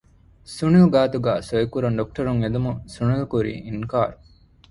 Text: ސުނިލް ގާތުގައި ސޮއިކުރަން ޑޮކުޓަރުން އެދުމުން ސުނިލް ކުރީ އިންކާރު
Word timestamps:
ސުނިލް 0.55 0.89
ގާތުގައި 0.93 1.41
ސޮއިކުރަން 1.47 1.95
ޑޮކުޓަރުން 1.99 2.41
އެދުމުން 2.43 2.79
ސުނިލް 2.93 3.25
ކުރީ 3.31 3.53
އިންކާރު 3.67 4.15